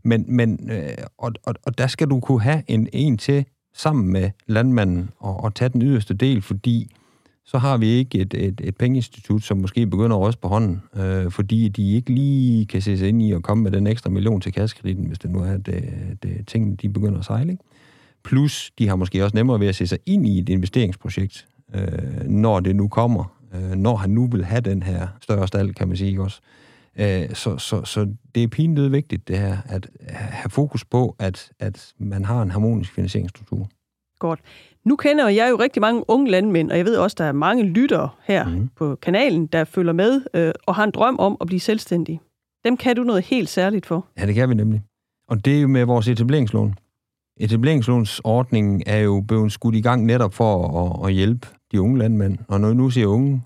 [0.04, 3.44] Men, men øh, og, og, og der skal du kunne have en, en til
[3.74, 6.90] sammen med landmanden og, og tage den yderste del, fordi
[7.44, 10.82] så har vi ikke et, et, et pengeinstitut, som måske begynder at ryste på hånden,
[10.96, 14.10] øh, fordi de ikke lige kan se sig ind i at komme med den ekstra
[14.10, 15.84] million til kaskrediten, hvis det nu er det, det
[16.24, 17.52] øh, øh, ting, de begynder at sejle.
[17.52, 17.64] Ikke?
[18.24, 22.28] Plus, de har måske også nemmere ved at se sig ind i et investeringsprojekt, øh,
[22.28, 25.88] når det nu kommer, øh, når han nu vil have den her større stald, kan
[25.88, 26.40] man sige også.
[26.98, 31.50] Øh, så, så, så det er pinligt vigtigt, det her, at have fokus på, at,
[31.58, 33.68] at man har en harmonisk finansieringsstruktur.
[34.18, 34.40] Godt.
[34.84, 37.62] Nu kender jeg jo rigtig mange unge landmænd, og jeg ved også, der er mange
[37.62, 38.68] lyttere her mm.
[38.76, 42.20] på kanalen, der følger med øh, og har en drøm om at blive selvstændig.
[42.64, 44.06] Dem kan du noget helt særligt for.
[44.18, 44.82] Ja, det kan vi nemlig.
[45.28, 46.74] Og det er jo med vores etableringslån.
[47.40, 52.38] Etableringslånsordningen er jo blevet skudt i gang netop for at, at hjælpe de unge landmænd.
[52.48, 53.42] Og når vi nu siger unge,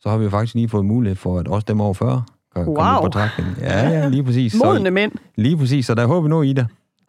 [0.00, 2.22] så har vi jo faktisk lige fået mulighed for, at også dem over 40
[2.56, 2.74] kan wow.
[2.74, 3.48] komme på betragtning.
[3.60, 4.54] Ja, ja, lige præcis.
[4.64, 5.12] Modne mænd.
[5.36, 6.66] Lige præcis, så der håber vi nu i det.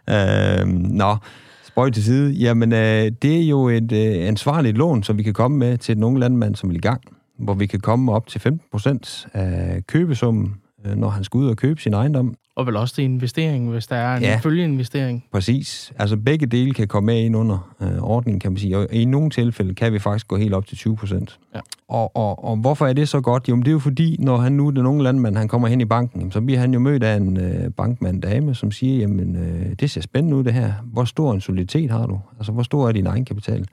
[0.09, 1.17] Øh, nå,
[1.63, 2.31] spøj til side.
[2.31, 5.95] Jamen, øh, det er jo et øh, ansvarligt lån, som vi kan komme med til
[5.95, 7.01] den unge landmand, som vil i gang,
[7.39, 10.55] hvor vi kan komme op til 15 procent af købesummen,
[10.95, 12.35] når han skal ud og købe sin ejendom.
[12.55, 15.25] Og vel også til investering, hvis der er en ja, følgeinvestering.
[15.31, 15.93] Præcis.
[15.99, 18.77] Altså begge dele kan komme med ind under øh, ordningen, kan man sige.
[18.77, 21.39] Og i nogle tilfælde kan vi faktisk gå helt op til 20 procent.
[21.55, 21.59] Ja.
[21.87, 23.49] Og, og, og hvorfor er det så godt?
[23.49, 25.85] Jo, det er jo fordi, når han nu, den unge landmand, han kommer hen i
[25.85, 29.75] banken, så bliver han jo mødt af en øh, bankmand dame, som siger, jamen, øh,
[29.79, 30.73] det ser spændende ud det her.
[30.83, 32.19] Hvor stor en soliditet har du?
[32.37, 33.65] Altså, hvor stor er din egenkapital?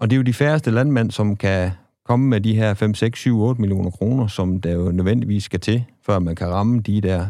[0.00, 1.70] Og det er jo de færreste landmænd, som kan
[2.04, 5.60] komme med de her 5, 6, 7, 8 millioner kroner, som der jo nødvendigvis skal
[5.60, 7.26] til, før man kan ramme de der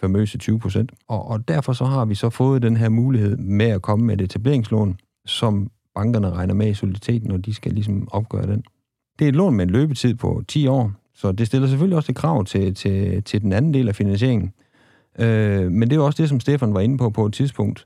[0.00, 0.92] famøse 20 procent.
[1.08, 4.14] Og, og derfor så har vi så fået den her mulighed med at komme med
[4.14, 8.64] et etableringslån, som bankerne regner med i soliditeten, når de skal ligesom opgøre den.
[9.18, 12.12] Det er et lån med en løbetid på 10 år, så det stiller selvfølgelig også
[12.12, 14.52] et krav til, til, til den anden del af finansieringen.
[15.18, 17.84] Øh, men det er også det, som Stefan var inde på på et tidspunkt,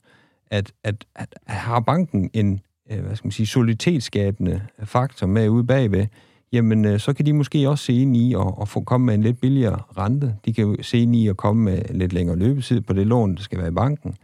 [0.51, 5.65] at, at, at har banken en øh, hvad skal man sige, soliditetsskabende faktor med ude
[5.65, 6.07] bagved,
[6.55, 9.15] jamen øh, så kan de måske også se ind i at, at få komme med
[9.15, 10.37] en lidt billigere rente.
[10.45, 13.43] De kan se ind i at komme med lidt længere løbetid på det lån, der
[13.43, 14.15] skal være i banken.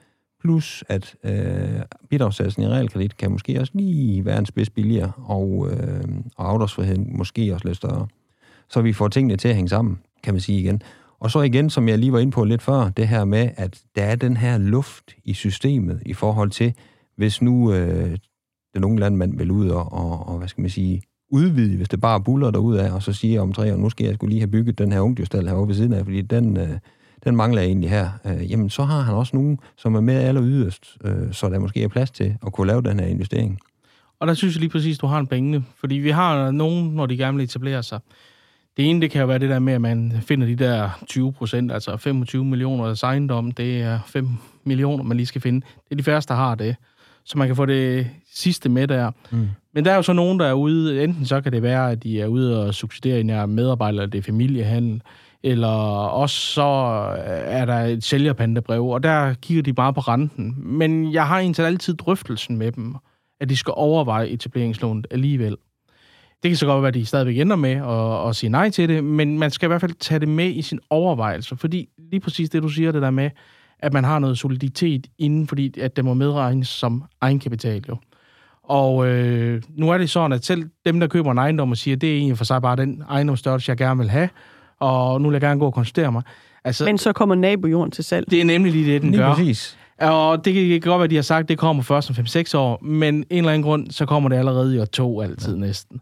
[0.40, 5.68] Plus at øh, bidragssatsen i realkredit kan måske også lige være en spids billigere, og,
[5.72, 6.04] øh,
[6.36, 8.06] og afdragsfriheden måske også lidt større.
[8.68, 10.82] Så vi får tingene til at hænge sammen, kan man sige igen.
[11.20, 13.82] Og så igen, som jeg lige var inde på lidt før, det her med, at
[13.96, 16.74] der er den her luft i systemet i forhold til,
[17.16, 18.18] hvis nu øh,
[18.74, 22.00] den unge landmand vil ud og, og, og hvad skal man sige, udvide, hvis det
[22.00, 24.40] bare buller derud af, og så siger om tre år, nu skal jeg skulle lige
[24.40, 26.68] have bygget den her ungdyrstal herovre ved siden af, fordi den, øh,
[27.24, 28.10] den mangler jeg egentlig her.
[28.24, 31.58] Øh, jamen, så har han også nogen, som er med aller yderst, øh, så der
[31.58, 33.58] måske er plads til at kunne lave den her investering.
[34.20, 37.06] Og der synes jeg lige præcis, du har en pengene, fordi vi har nogen, når
[37.06, 38.00] de gerne vil etablere sig.
[38.76, 41.32] Det ene, det kan jo være det der med, at man finder de der 20
[41.32, 44.28] procent, altså 25 millioner af ejendom, det er 5
[44.64, 45.60] millioner, man lige skal finde.
[45.60, 46.76] Det er de færreste, der har det
[47.24, 49.10] så man kan få det sidste med der.
[49.30, 49.48] Mm.
[49.74, 52.02] Men der er jo så nogen, der er ude, enten så kan det være, at
[52.02, 55.02] de er ude og subsidiere en medarbejder, eller det er familiehandel,
[55.42, 55.68] eller
[56.09, 56.62] også så
[57.26, 60.54] er der et sælgerpandebrev, og der kigger de bare på renten.
[60.59, 62.94] Men jeg har indtil altid drøftelsen med dem,
[63.40, 65.56] at de skal overveje etableringslånet alligevel.
[66.42, 68.88] Det kan så godt være, at de stadigvæk ender med at, at sige nej til
[68.88, 72.20] det, men man skal i hvert fald tage det med i sin overvejelse, fordi lige
[72.20, 73.30] præcis det, du siger, det der med,
[73.78, 77.96] at man har noget soliditet inden, fordi at det må medregnes som egenkapital jo.
[78.70, 81.96] Og øh, nu er det sådan, at selv dem, der køber en ejendom og siger,
[81.96, 84.28] at det er egentlig for sig bare den ejendomsstørrelse, jeg gerne vil have,
[84.80, 86.22] og nu vil jeg gerne gå og konstatere mig.
[86.64, 88.30] Altså, Men så kommer nabojorden til salg.
[88.30, 89.35] Det er nemlig lige det, den lige gør.
[89.35, 89.78] Præcis.
[90.00, 92.56] Og det kan godt være, at de har sagt, at det kommer først om 5-6
[92.56, 95.61] år, men en eller anden grund, så kommer det allerede i år to altid ja.
[95.61, 96.00] næsten.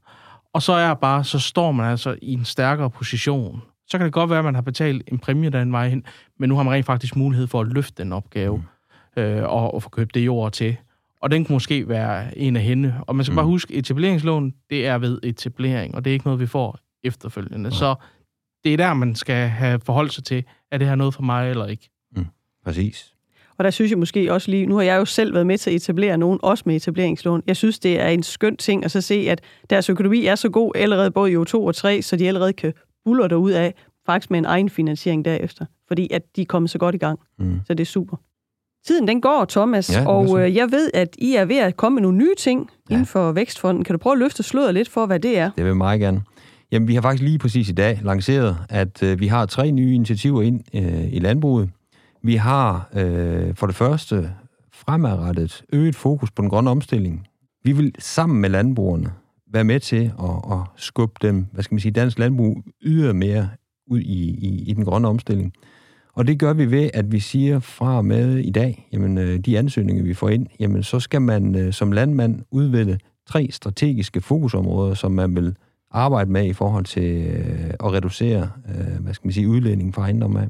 [0.53, 3.63] Og så er bare, så står man altså i en stærkere position.
[3.87, 6.05] Så kan det godt være, at man har betalt en præmie den vej hen,
[6.39, 8.57] men nu har man rent faktisk mulighed for at løfte den opgave
[9.17, 9.23] mm.
[9.23, 10.77] øh, og, og få købt det jord til.
[11.21, 12.95] Og den kan måske være en af hende.
[13.07, 13.37] Og man skal mm.
[13.37, 17.71] bare huske, etableringslån, det er ved etablering, og det er ikke noget, vi får efterfølgende.
[17.71, 17.77] Ja.
[17.77, 17.95] Så
[18.65, 21.51] det er der, man skal have forholdt sig til, er det her noget for mig
[21.51, 21.91] eller ikke?
[22.17, 22.27] Mm.
[22.65, 23.15] Præcis.
[23.59, 25.71] Og der synes jeg måske også lige, nu har jeg jo selv været med til
[25.71, 27.43] at etablere nogen, også med etableringslån.
[27.47, 30.49] Jeg synes, det er en skøn ting at så se, at deres økonomi er så
[30.49, 32.73] god allerede både i år 2 og 3, så de allerede kan
[33.05, 33.75] buller ud af,
[34.07, 35.67] faktisk med en egen finansiering derefter.
[35.89, 37.21] Fordi at de er kommet så godt i gang.
[37.39, 37.61] Mm.
[37.67, 38.17] Så det er super.
[38.89, 41.95] Tiden den går, Thomas, ja, og øh, jeg ved, at I er ved at komme
[41.95, 42.95] med nogle nye ting ja.
[42.95, 43.85] inden for Vækstfonden.
[43.85, 45.51] Kan du prøve at løfte sløret lidt for, hvad det er?
[45.57, 46.23] Det vil jeg meget gerne.
[46.73, 49.95] Jamen, vi har faktisk lige præcis i dag lanceret, at øh, vi har tre nye
[49.95, 51.71] initiativer ind øh, i landbruget.
[52.23, 54.31] Vi har øh, for det første
[54.73, 57.27] fremadrettet øget fokus på den grønne omstilling.
[57.65, 59.13] Vi vil sammen med landbrugerne
[59.53, 63.49] være med til at, at skubbe dem, hvad skal man sige, dansk landbrug yderligere mere
[63.91, 65.53] ud i, i, i den grønne omstilling.
[66.19, 69.59] Og det gør vi ved, at vi siger fra med i dag, jamen øh, de
[69.59, 74.95] ansøgninger, vi får ind, jamen så skal man øh, som landmand udvælge tre strategiske fokusområder,
[74.95, 75.57] som man vil
[75.91, 78.51] arbejde med i forhold til øh, at reducere,
[79.01, 80.49] hvad skal man sige, udledningen fra ejendomme af.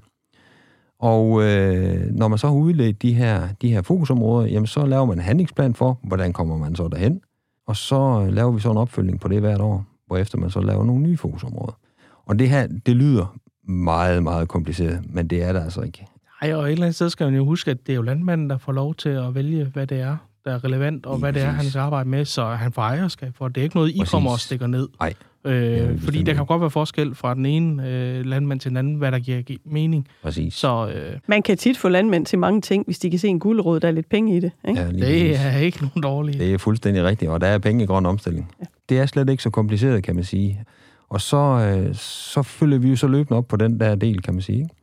[1.00, 5.04] Og øh, når man så har udledt de her, de her fokusområder, jamen så laver
[5.04, 7.20] man en handlingsplan for, hvordan kommer man så derhen.
[7.66, 10.84] Og så laver vi så en opfølgning på det hvert år, hvorefter man så laver
[10.84, 11.78] nogle nye fokusområder.
[12.26, 16.06] Og det her, det lyder meget, meget kompliceret, men det er det altså ikke.
[16.42, 18.50] Nej, og et eller andet sted skal man jo huske, at det er jo landmanden,
[18.50, 21.42] der får lov til at vælge, hvad det er, der er relevant, og hvad det
[21.42, 23.48] er, han skal arbejde med, så han får ejerskab for.
[23.48, 24.10] Det er ikke noget, I præcis.
[24.10, 24.88] kommer og stikker ned.
[25.00, 25.14] Nej.
[25.44, 28.94] Øh, fordi der kan godt være forskel fra den ene øh, landmand til den anden,
[28.94, 30.08] hvad der giver mening.
[30.22, 30.54] Præcis.
[30.54, 33.38] Så, øh, Man kan tit få landmænd til mange ting, hvis de kan se en
[33.40, 34.52] guldråd, der er lidt penge i det.
[34.68, 34.80] Ikke?
[34.80, 36.38] Ja, det er ikke nogen dårlige.
[36.38, 38.50] Det er fuldstændig rigtigt, og der er penge i grøn omstilling.
[38.60, 38.64] Ja.
[38.88, 40.64] Det er slet ikke så kompliceret, kan man sige.
[41.10, 44.34] Og så, øh, så følger vi jo så løbende op på den der del, kan
[44.34, 44.58] man sige.
[44.58, 44.74] Ikke?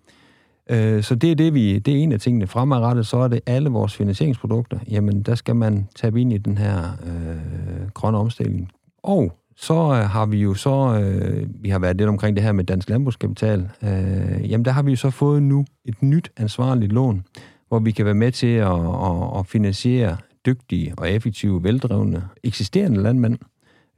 [0.69, 2.47] Øh, så det er, det, vi, det er en af tingene.
[2.47, 4.79] Fremadrettet, så er det alle vores finansieringsprodukter.
[4.91, 8.71] Jamen, der skal man tage ind i den her øh, grønne omstilling.
[9.03, 12.51] Og så øh, har vi jo så, øh, vi har været lidt omkring det her
[12.51, 16.91] med dansk landbrugskapital, øh, jamen der har vi jo så fået nu et nyt ansvarligt
[16.91, 17.23] lån,
[17.67, 23.01] hvor vi kan være med til at, at, at finansiere dygtige og effektive, veldrevne eksisterende
[23.01, 23.37] landmænd,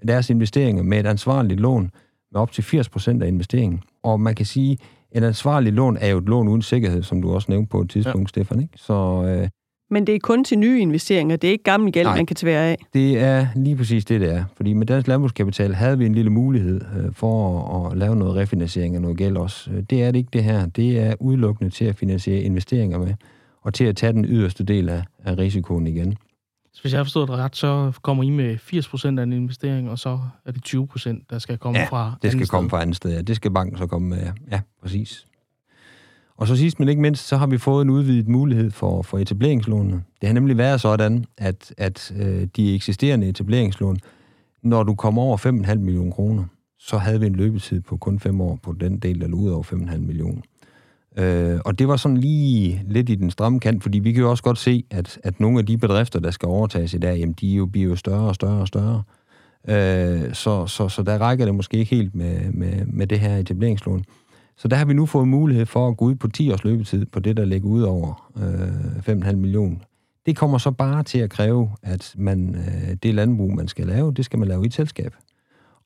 [0.08, 1.92] deres investeringer med et ansvarligt lån,
[2.32, 3.82] med op til 80% af investeringen.
[4.04, 4.78] Og man kan sige,
[5.12, 7.82] at et ansvarligt lån er jo et lån uden sikkerhed, som du også nævnte på
[7.82, 8.42] et tidspunkt, ja.
[8.42, 8.62] Stefan.
[8.62, 8.74] Ikke?
[8.76, 9.50] Så, øh,
[9.90, 12.66] men det er kun til nye investeringer, det er ikke gammel gæld, man kan tvære
[12.66, 12.78] af?
[12.94, 14.44] det er lige præcis det, det er.
[14.56, 18.36] Fordi med Dansk Landbrugskapital havde vi en lille mulighed øh, for at, at lave noget
[18.36, 19.72] refinansiering af noget gæld også.
[19.72, 20.66] Øh, det er det ikke det her.
[20.66, 23.14] Det er udelukkende til at finansiere investeringer med,
[23.62, 26.18] og til at tage den yderste del af, af risikoen igen.
[26.78, 29.90] Så hvis jeg har forstået det ret, så kommer I med 80% af en investering,
[29.90, 32.96] og så er det 20%, der skal komme ja, fra det skal komme fra andet
[32.96, 33.12] sted.
[33.12, 33.22] Ja.
[33.22, 34.18] Det skal banken så komme med.
[34.18, 35.28] Ja, ja præcis.
[36.36, 39.18] Og så sidst, men ikke mindst, så har vi fået en udvidet mulighed for, for
[39.18, 40.04] etableringslånene.
[40.22, 43.98] Det har nemlig været sådan, at, at øh, de eksisterende etableringslån,
[44.64, 46.44] når du kommer over 5,5 millioner kroner,
[46.80, 49.50] så havde vi en løbetid på kun 5 år på den del, der lå ud
[49.50, 50.42] over 5,5 millioner.
[51.18, 54.30] Øh, og det var sådan lige lidt i den stramme kant, fordi vi kan jo
[54.30, 57.36] også godt se, at, at nogle af de bedrifter, der skal overtages i dag, jamen,
[57.42, 59.04] de jo, bliver jo større og større og større.
[59.68, 63.38] Øh, så, så, så der rækker det måske ikke helt med, med, med det her
[63.38, 64.04] etableringslån.
[64.58, 67.06] Så der har vi nu fået mulighed for at gå ud på 10 års løbetid
[67.06, 68.32] på det, der ligger ud over
[69.08, 69.78] øh, 5,5 millioner.
[70.26, 74.14] Det kommer så bare til at kræve, at man, øh, det landbrug, man skal lave,
[74.14, 75.16] det skal man lave i et selskab.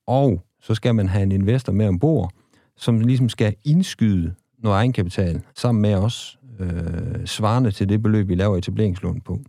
[0.07, 2.31] Og så skal man have en investor med ombord,
[2.77, 8.35] som ligesom skal indskyde noget egenkapital sammen med os, øh, svarende til det beløb, vi
[8.35, 9.39] laver etableringslån på.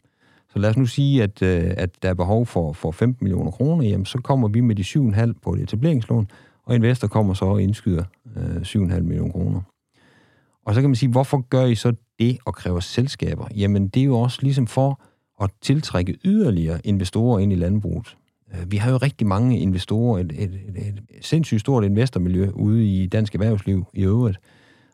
[0.53, 3.51] Så lad os nu sige, at, øh, at der er behov for, for 15 millioner
[3.51, 6.29] kroner, jamen så kommer vi med de 7,5 på et etableringslån,
[6.65, 8.05] og investor kommer så og indskyder
[8.37, 9.61] øh, 7,5 millioner kroner.
[10.65, 13.47] Og så kan man sige, hvorfor gør I så det og kræver selskaber?
[13.57, 15.01] Jamen, det er jo også ligesom for
[15.43, 18.17] at tiltrække yderligere investorer ind i landbruget.
[18.55, 22.87] Øh, vi har jo rigtig mange investorer, et, et, et, et sindssygt stort investormiljø ude
[22.87, 24.39] i dansk erhvervsliv i øvrigt.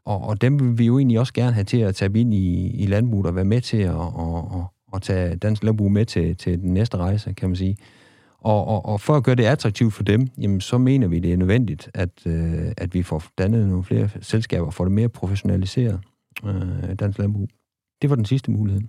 [0.09, 2.71] Og, og dem vil vi jo egentlig også gerne have til at tage ind i,
[2.71, 4.15] i landbruget og være med til at, og,
[4.51, 7.77] og, og tage dansk landbrug med til, til den næste rejse, kan man sige.
[8.41, 11.33] Og, og, og for at gøre det attraktivt for dem, jamen, så mener vi, det
[11.33, 16.01] er nødvendigt, at, øh, at vi får dannet nogle flere selskaber, for det mere professionaliseret
[16.45, 17.49] øh, dansk landbrug.
[18.03, 18.83] Det var den sidste mulighed.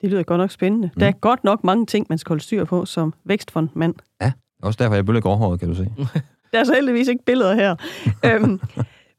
[0.00, 0.90] Det lyder godt nok spændende.
[0.94, 1.00] Mm.
[1.00, 3.94] Der er godt nok mange ting, man skal holde styr på som vækstfondmand.
[4.20, 5.84] Ja, også derfor er jeg bølge gråhåret, kan du se.
[6.52, 7.76] der er så heldigvis ikke billeder her.
[8.26, 8.60] øhm,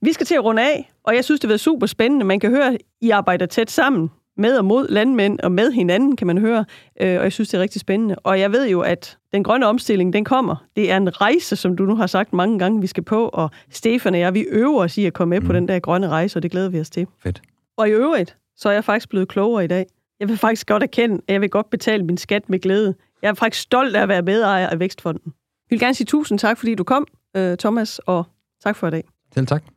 [0.01, 2.25] vi skal til at runde af, og jeg synes, det har været super spændende.
[2.25, 6.27] Man kan høre, I arbejder tæt sammen med og mod landmænd og med hinanden, kan
[6.27, 6.65] man høre.
[7.01, 8.15] Øh, og jeg synes, det er rigtig spændende.
[8.15, 10.55] Og jeg ved jo, at den grønne omstilling, den kommer.
[10.75, 13.29] Det er en rejse, som du nu har sagt mange gange, vi skal på.
[13.29, 15.47] Og Stefan og jeg, vi øver os i at komme med mm.
[15.47, 17.07] på den der grønne rejse, og det glæder vi os til.
[17.23, 17.41] Fedt.
[17.77, 19.85] Og i øvrigt, så er jeg faktisk blevet klogere i dag.
[20.19, 22.95] Jeg vil faktisk godt erkende, at jeg vil godt betale min skat med glæde.
[23.21, 25.21] Jeg er faktisk stolt af at være medejer af Vækstfonden.
[25.25, 27.07] Jeg vil gerne sige tusind tak, fordi du kom,
[27.37, 28.23] øh, Thomas, og
[28.63, 29.03] tak for i dag.
[29.33, 29.76] Selv tak.